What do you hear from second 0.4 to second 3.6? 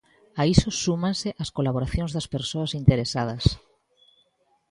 A iso súmanse as colaboracións das persoas interesadas.